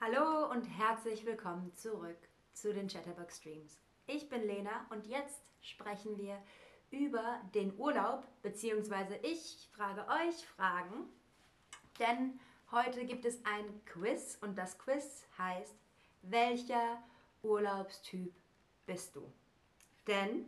[0.00, 3.80] Hallo und herzlich willkommen zurück zu den Chatterbug Streams.
[4.06, 6.40] Ich bin Lena und jetzt sprechen wir
[6.92, 11.08] über den Urlaub, beziehungsweise ich frage euch Fragen,
[11.98, 12.38] denn
[12.70, 15.74] heute gibt es ein Quiz und das Quiz heißt,
[16.22, 17.02] welcher
[17.42, 18.32] Urlaubstyp
[18.86, 19.32] bist du?
[20.06, 20.46] Denn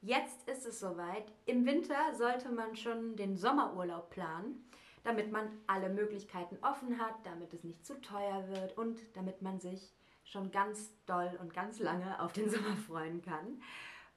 [0.00, 4.64] jetzt ist es soweit, im Winter sollte man schon den Sommerurlaub planen
[5.06, 9.60] damit man alle Möglichkeiten offen hat, damit es nicht zu teuer wird und damit man
[9.60, 9.92] sich
[10.24, 13.62] schon ganz doll und ganz lange auf den Sommer freuen kann.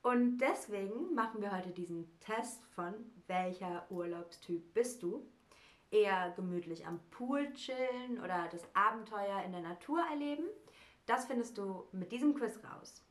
[0.02, 2.96] Und deswegen machen wir heute diesen Test von
[3.28, 5.30] welcher Urlaubstyp bist du?
[5.92, 10.46] Eher gemütlich am Pool chillen oder das Abenteuer in der Natur erleben?
[11.06, 13.04] Das findest du mit diesem Quiz raus.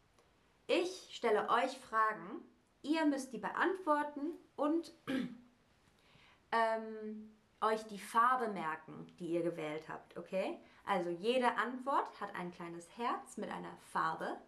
[0.67, 2.43] Ich stelle euch Fragen,
[2.83, 4.93] ihr müsst die beantworten und
[6.53, 10.59] ähm, euch die Farbe merken, die ihr gewählt habt, okay?
[10.85, 14.39] Also jede Antwort hat ein kleines Herz mit einer Farbe.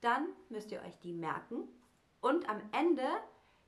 [0.00, 1.68] Dann müsst ihr euch die merken.
[2.20, 3.06] Und am Ende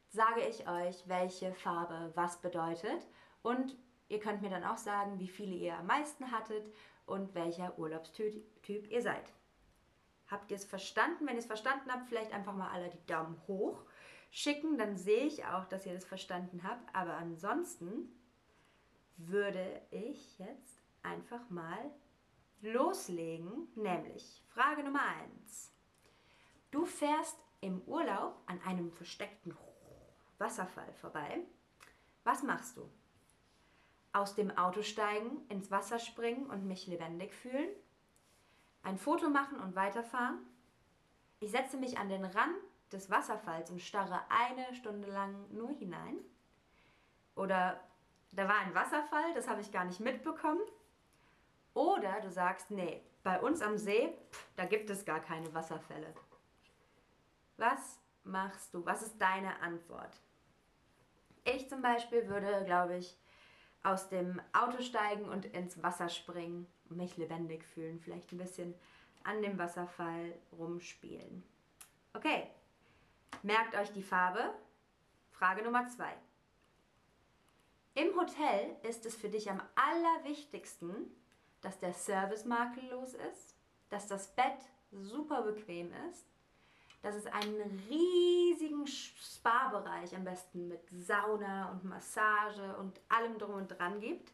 [0.08, 3.06] sage ich euch, welche Farbe was bedeutet.
[3.42, 3.76] Und
[4.08, 6.72] ihr könnt mir dann auch sagen, wie viele ihr am meisten hattet
[7.06, 9.32] und welcher Urlaubstyp ihr seid.
[10.28, 11.26] Habt ihr es verstanden?
[11.26, 13.84] Wenn ihr es verstanden habt, vielleicht einfach mal alle die Daumen hoch
[14.30, 16.94] schicken, dann sehe ich auch, dass ihr das verstanden habt.
[16.94, 18.08] Aber ansonsten
[19.28, 21.90] würde ich jetzt einfach mal
[22.62, 25.02] loslegen, nämlich Frage Nummer
[25.42, 25.72] 1.
[26.70, 29.56] Du fährst im Urlaub an einem versteckten
[30.38, 31.40] Wasserfall vorbei.
[32.24, 32.88] Was machst du?
[34.12, 37.70] Aus dem Auto steigen, ins Wasser springen und mich lebendig fühlen?
[38.82, 40.38] Ein Foto machen und weiterfahren?
[41.40, 42.56] Ich setze mich an den Rand
[42.92, 46.18] des Wasserfalls und starre eine Stunde lang nur hinein?
[47.36, 47.80] Oder
[48.32, 50.60] da war ein Wasserfall, das habe ich gar nicht mitbekommen.
[51.74, 56.12] Oder du sagst, nee, bei uns am See, pff, da gibt es gar keine Wasserfälle.
[57.56, 58.84] Was machst du?
[58.84, 60.20] Was ist deine Antwort?
[61.44, 63.16] Ich zum Beispiel würde, glaube ich,
[63.82, 68.74] aus dem Auto steigen und ins Wasser springen, mich lebendig fühlen, vielleicht ein bisschen
[69.24, 71.42] an dem Wasserfall rumspielen.
[72.12, 72.48] Okay,
[73.42, 74.52] merkt euch die Farbe.
[75.30, 76.14] Frage Nummer zwei.
[77.94, 81.10] Im Hotel ist es für dich am allerwichtigsten,
[81.60, 83.56] dass der Service makellos ist,
[83.88, 84.58] dass das Bett
[84.92, 86.26] super bequem ist,
[87.02, 93.68] dass es einen riesigen Spa-Bereich am besten mit Sauna und Massage und allem drum und
[93.68, 94.32] dran gibt.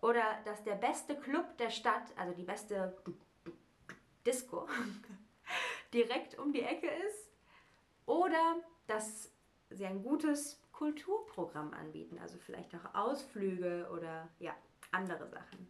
[0.00, 2.96] Oder dass der beste Club der Stadt, also die beste
[4.26, 4.68] Disco,
[5.92, 7.30] direkt um die Ecke ist.
[8.06, 9.30] Oder dass
[9.70, 14.54] sie ein gutes Kulturprogramm anbieten, also vielleicht auch Ausflüge oder ja,
[14.90, 15.68] andere Sachen.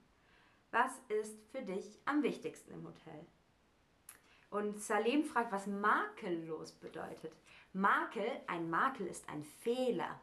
[0.71, 3.27] Was ist für dich am wichtigsten im Hotel?
[4.51, 7.33] Und Salem fragt, was makellos bedeutet.
[7.73, 10.21] Makel, ein Makel ist ein Fehler.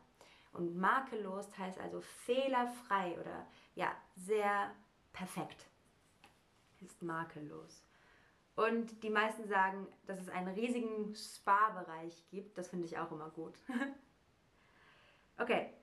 [0.54, 4.74] Und makellos heißt also fehlerfrei oder ja, sehr
[5.14, 5.68] perfekt.
[6.82, 7.86] Ist makellos.
[8.56, 12.58] Und die meisten sagen, dass es einen riesigen Spa-Bereich gibt.
[12.58, 13.56] Das finde ich auch immer gut.
[15.38, 15.74] okay,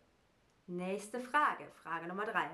[0.67, 1.65] nächste Frage.
[1.83, 2.51] Frage Nummer drei.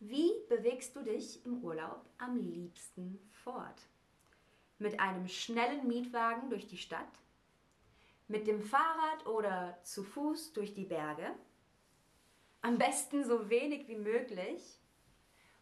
[0.00, 3.82] Wie bewegst du dich im Urlaub am liebsten fort?
[4.78, 7.08] Mit einem schnellen Mietwagen durch die Stadt?
[8.28, 11.34] Mit dem Fahrrad oder zu Fuß durch die Berge?
[12.60, 14.80] Am besten so wenig wie möglich?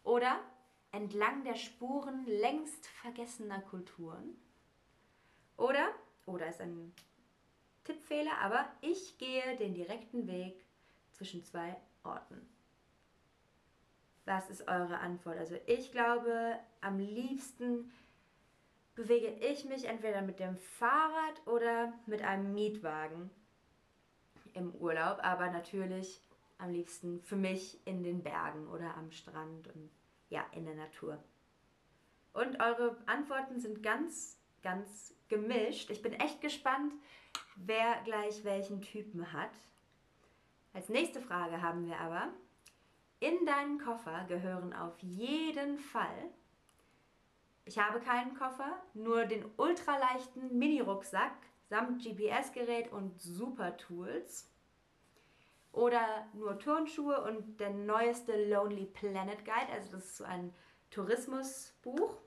[0.03, 0.39] Oder
[0.91, 4.35] entlang der Spuren längst vergessener Kulturen.
[5.57, 5.93] Oder,
[6.25, 6.93] oder ist ein
[7.85, 10.65] Tippfehler, aber ich gehe den direkten Weg
[11.13, 12.41] zwischen zwei Orten.
[14.25, 15.37] Was ist eure Antwort?
[15.37, 17.91] Also ich glaube, am liebsten
[18.95, 23.29] bewege ich mich entweder mit dem Fahrrad oder mit einem Mietwagen
[24.53, 26.21] im Urlaub, aber natürlich
[26.57, 29.91] am liebsten für mich in den Bergen oder am Strand und
[30.29, 31.21] ja, in der Natur.
[32.33, 35.89] Und eure Antworten sind ganz, ganz gemischt.
[35.89, 36.93] Ich bin echt gespannt,
[37.55, 39.51] wer gleich welchen Typen hat.
[40.73, 42.29] Als nächste Frage haben wir aber,
[43.19, 46.29] in deinen Koffer gehören auf jeden Fall,
[47.63, 51.33] ich habe keinen Koffer, nur den ultraleichten Mini-Rucksack
[51.69, 54.51] samt GPS-Gerät und Super Tools
[55.71, 60.53] oder nur Turnschuhe und der neueste Lonely Planet Guide, also das ist so ein
[60.91, 62.17] Tourismusbuch.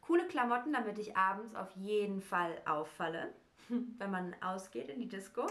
[0.00, 3.32] Coole Klamotten, damit ich abends auf jeden Fall auffalle,
[3.98, 5.46] wenn man ausgeht in die Disco.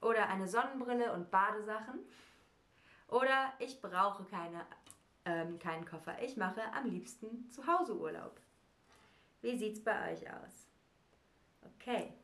[0.00, 2.00] Oder eine Sonnenbrille und Badesachen.
[3.08, 4.66] Oder ich brauche keine
[5.26, 6.22] ähm, keinen Koffer.
[6.22, 8.40] Ich mache am liebsten zu Hause Urlaub.
[9.42, 10.68] Wie sieht's bei euch aus?
[11.74, 12.14] Okay.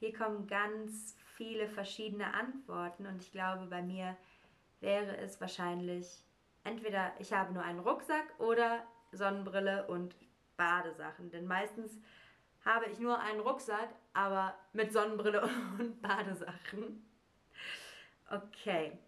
[0.00, 4.16] Hier kommen ganz viele verschiedene Antworten und ich glaube, bei mir
[4.80, 6.24] wäre es wahrscheinlich
[6.64, 10.16] entweder ich habe nur einen Rucksack oder Sonnenbrille und
[10.56, 11.30] Badesachen.
[11.30, 12.00] Denn meistens
[12.64, 15.42] habe ich nur einen Rucksack, aber mit Sonnenbrille
[15.78, 17.04] und Badesachen.
[18.30, 18.98] Okay.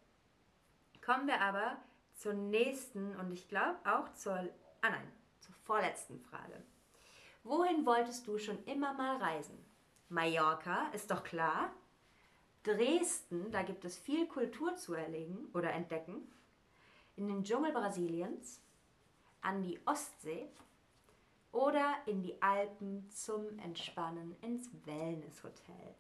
[1.04, 1.76] Kommen wir aber
[2.14, 6.62] zur nächsten und ich glaube auch zur, ah nein, zur vorletzten Frage.
[7.42, 9.58] Wohin wolltest du schon immer mal reisen?
[10.08, 11.70] Mallorca, ist doch klar.
[12.62, 16.32] Dresden, da gibt es viel Kultur zu erlegen oder entdecken.
[17.16, 18.62] In den Dschungel Brasiliens,
[19.42, 20.48] an die Ostsee
[21.54, 25.94] oder in die Alpen zum Entspannen ins Wellnesshotel.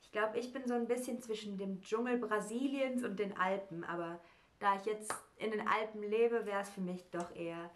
[0.00, 4.18] Ich glaube, ich bin so ein bisschen zwischen dem Dschungel Brasiliens und den Alpen, aber
[4.58, 7.70] da ich jetzt in den Alpen lebe, wäre es für mich doch eher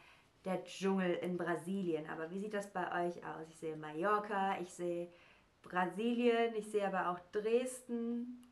[0.45, 2.09] der Dschungel in Brasilien.
[2.09, 3.47] Aber wie sieht das bei euch aus?
[3.49, 5.13] Ich sehe Mallorca, ich sehe
[5.63, 8.43] Brasilien, ich sehe aber auch Dresden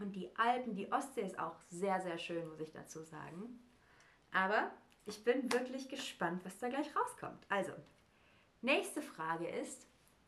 [0.00, 0.74] und die Alpen.
[0.74, 3.58] Die Ostsee ist auch sehr, sehr schön, muss ich dazu sagen.
[4.32, 4.70] Aber
[5.04, 7.44] ich bin wirklich gespannt, was da gleich rauskommt.
[7.48, 7.72] Also,
[8.60, 9.86] nächste Frage ist,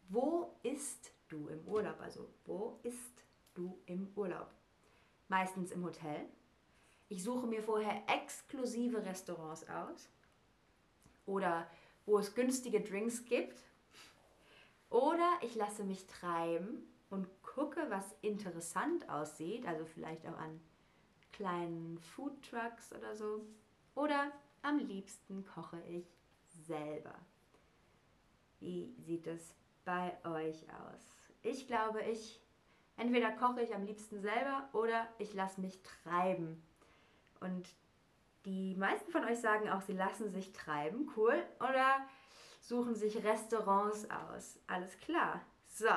[0.09, 2.01] wo isst du im Urlaub?
[2.01, 3.25] Also, wo isst
[3.55, 4.51] du im Urlaub?
[5.29, 6.29] Meistens im Hotel.
[7.09, 10.09] Ich suche mir vorher exklusive Restaurants aus
[11.27, 11.67] oder
[12.07, 13.59] wo es günstige Drinks gibt.
[14.91, 20.61] Oder ich lasse mich treiben und gucke, was interessant aussieht, also vielleicht auch an
[21.33, 23.45] kleinen Food Trucks oder so.
[23.95, 24.33] Oder
[24.65, 26.07] am liebsten koche ich
[26.67, 27.15] selber.
[28.61, 31.33] Wie sieht es bei euch aus?
[31.43, 32.41] Ich glaube, ich
[32.97, 36.63] entweder koche ich am liebsten selber oder ich lasse mich treiben.
[37.41, 37.69] Und
[38.45, 41.11] die meisten von euch sagen auch, sie lassen sich treiben.
[41.17, 41.43] Cool.
[41.61, 42.07] Oder
[42.61, 44.59] suchen sich Restaurants aus.
[44.67, 45.41] Alles klar.
[45.67, 45.91] So,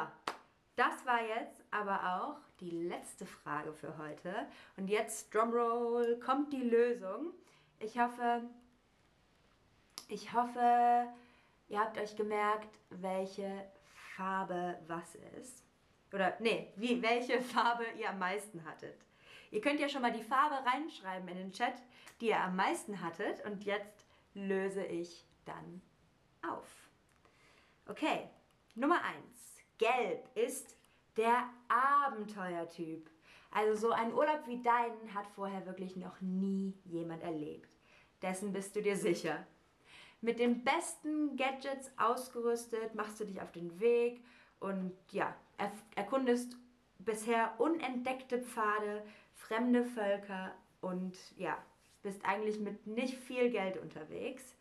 [0.75, 4.33] das war jetzt aber auch die letzte Frage für heute.
[4.75, 7.33] Und jetzt, Drumroll, kommt die Lösung.
[7.79, 8.41] Ich hoffe,
[10.07, 11.07] ich hoffe,
[11.67, 13.69] ihr habt euch gemerkt, welche
[14.15, 15.63] Farbe was ist.
[16.11, 18.97] Oder, nee, wie, welche Farbe ihr am meisten hattet.
[19.51, 21.75] Ihr könnt ja schon mal die Farbe reinschreiben in den Chat,
[22.19, 23.45] die ihr am meisten hattet.
[23.45, 25.81] Und jetzt löse ich dann
[26.41, 26.67] auf.
[27.87, 28.29] Okay,
[28.75, 29.63] Nummer 1.
[29.77, 30.75] Gelb ist
[31.15, 33.09] der Abenteuertyp.
[33.57, 37.75] Also so ein Urlaub wie deinen hat vorher wirklich noch nie jemand erlebt.
[38.21, 39.47] Dessen bist du dir sicher.
[40.21, 44.23] Mit den besten Gadgets ausgerüstet machst du dich auf den Weg
[44.59, 45.35] und ja,
[45.95, 46.55] erkundest
[46.99, 51.57] bisher unentdeckte Pfade, fremde Völker und ja,
[52.03, 54.55] bist eigentlich mit nicht viel Geld unterwegs.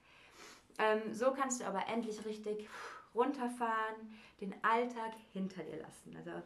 [0.78, 2.66] Ähm, so kannst du aber endlich richtig
[3.14, 6.16] runterfahren, den Alltag hinter dir lassen.
[6.16, 6.42] Also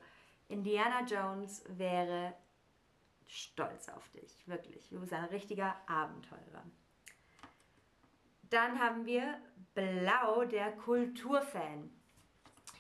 [0.50, 2.34] Indiana Jones wäre
[3.26, 4.88] stolz auf dich, wirklich.
[4.88, 6.64] Du bist ein richtiger Abenteurer.
[8.50, 9.38] Dann haben wir
[9.74, 11.90] Blau, der Kulturfan.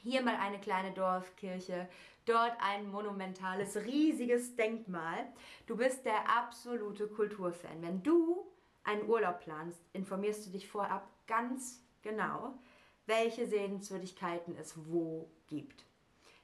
[0.02, 1.88] Hier mal eine kleine Dorfkirche,
[2.24, 5.32] dort ein monumentales, riesiges Denkmal.
[5.66, 7.82] Du bist der absolute Kulturfan.
[7.82, 8.50] Wenn du
[8.82, 12.58] einen Urlaub planst, informierst du dich vorab ganz genau,
[13.06, 15.84] welche Sehenswürdigkeiten es wo gibt.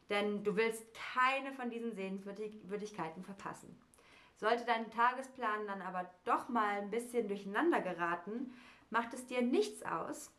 [0.08, 3.76] Denn du willst keine von diesen Sehenswürdigkeiten verpassen.
[4.36, 8.52] Sollte dein Tagesplan dann aber doch mal ein bisschen durcheinander geraten,
[8.90, 10.30] macht es dir nichts aus,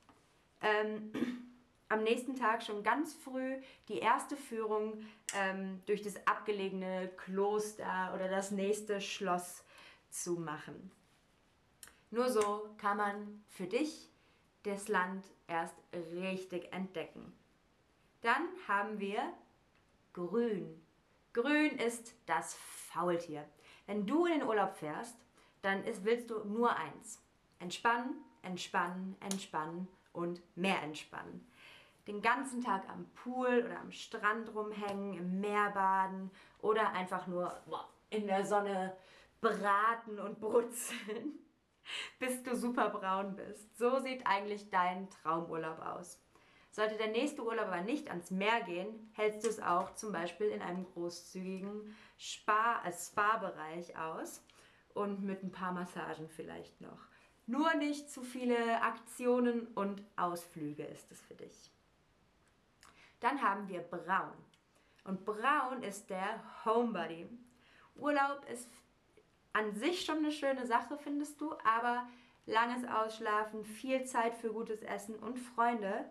[0.62, 1.12] ähm,
[1.90, 3.56] am nächsten Tag schon ganz früh
[3.88, 9.64] die erste Führung ähm, durch das abgelegene Kloster oder das nächste Schloss
[10.10, 10.92] zu machen.
[12.12, 14.10] Nur so kann man für dich
[14.64, 15.76] das Land erst
[16.14, 17.34] richtig entdecken.
[18.22, 19.22] Dann haben wir
[20.18, 20.84] Grün.
[21.32, 23.48] Grün ist das Faultier.
[23.86, 25.16] Wenn du in den Urlaub fährst,
[25.62, 27.22] dann ist, willst du nur eins.
[27.60, 31.48] Entspannen, entspannen, entspannen und mehr entspannen.
[32.08, 36.32] Den ganzen Tag am Pool oder am Strand rumhängen, im Meer baden
[36.64, 37.56] oder einfach nur
[38.10, 38.98] in der Sonne
[39.40, 41.38] braten und brutzeln,
[42.20, 43.78] bis du super braun bist.
[43.78, 46.20] So sieht eigentlich dein Traumurlaub aus.
[46.72, 50.48] Sollte der nächste Urlaub aber nicht ans Meer gehen, hältst du es auch zum Beispiel
[50.48, 54.44] in einem großzügigen Spa, äh, Spa-Bereich aus
[54.94, 57.08] und mit ein paar Massagen vielleicht noch.
[57.46, 61.72] Nur nicht zu viele Aktionen und Ausflüge ist es für dich.
[63.20, 64.34] Dann haben wir Braun.
[65.06, 67.28] Und Braun ist der Homebody.
[67.96, 68.70] Urlaub ist
[69.54, 72.08] an sich schon eine schöne Sache, findest du, aber
[72.46, 76.06] langes Ausschlafen, viel Zeit für gutes Essen und Freunde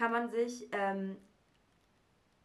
[0.00, 1.18] kann man sich, ähm,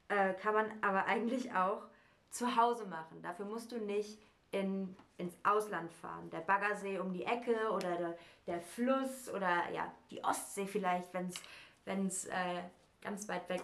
[0.10, 1.84] äh, kann man aber eigentlich auch
[2.30, 3.22] zu Hause machen.
[3.22, 4.22] Dafür musst du nicht
[4.52, 6.30] in, ins Ausland fahren.
[6.32, 12.08] Der Baggersee um die Ecke oder der, der Fluss oder ja, die Ostsee vielleicht, wenn
[12.08, 12.62] es äh,
[13.02, 13.64] ganz weit weg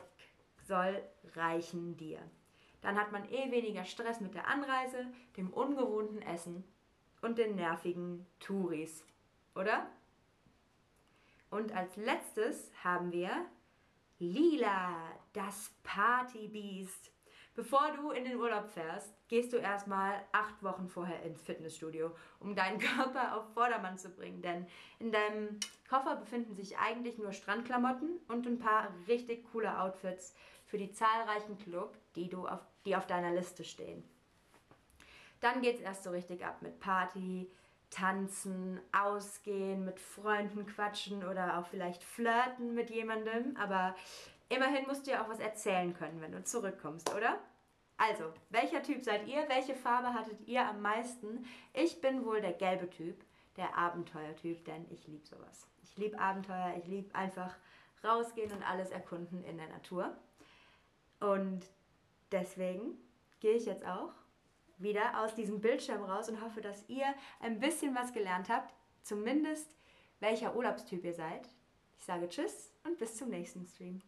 [0.65, 1.03] soll,
[1.35, 2.19] reichen dir.
[2.79, 5.05] Dann hat man eh weniger Stress mit der Anreise,
[5.35, 6.63] dem ungewohnten Essen
[7.21, 9.03] und den nervigen Touris,
[9.53, 9.85] oder?
[11.49, 13.45] Und als letztes haben wir
[14.21, 17.11] Lila, das Partybeast.
[17.55, 22.55] Bevor du in den Urlaub fährst, gehst du erstmal acht Wochen vorher ins Fitnessstudio, um
[22.55, 24.43] deinen Körper auf Vordermann zu bringen.
[24.43, 24.67] Denn
[24.99, 25.59] in deinem
[25.89, 30.35] Koffer befinden sich eigentlich nur Strandklamotten und ein paar richtig coole Outfits
[30.67, 34.03] für die zahlreichen Club, die, du auf, die auf deiner Liste stehen.
[35.39, 37.49] Dann geht es erst so richtig ab mit Party,
[37.91, 43.55] Tanzen, Ausgehen, mit Freunden quatschen oder auch vielleicht flirten mit jemandem.
[43.57, 43.95] Aber
[44.49, 47.37] immerhin musst du ja auch was erzählen können, wenn du zurückkommst, oder?
[47.97, 49.47] Also, welcher Typ seid ihr?
[49.47, 51.45] Welche Farbe hattet ihr am meisten?
[51.73, 53.23] Ich bin wohl der gelbe Typ,
[53.57, 55.67] der Abenteuertyp, denn ich liebe sowas.
[55.83, 57.55] Ich liebe Abenteuer, ich liebe einfach
[58.03, 60.17] rausgehen und alles erkunden in der Natur.
[61.19, 61.67] Und
[62.31, 62.97] deswegen
[63.39, 64.13] gehe ich jetzt auch
[64.81, 67.05] wieder aus diesem Bildschirm raus und hoffe, dass ihr
[67.39, 68.73] ein bisschen was gelernt habt,
[69.03, 69.75] zumindest
[70.19, 71.47] welcher Urlaubstyp ihr seid.
[71.97, 74.01] Ich sage Tschüss und bis zum nächsten Stream.